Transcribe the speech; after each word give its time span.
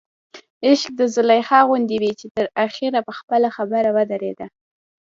عشق 0.69 0.89
د 0.99 1.01
زلیخا 1.15 1.59
غوندې 1.67 1.97
وي 2.01 2.11
چې 2.19 2.25
تر 2.35 2.45
اخره 2.65 2.99
په 3.07 3.13
خپله 3.19 3.47
خبر 3.55 3.83
ودرېده. 3.95 4.45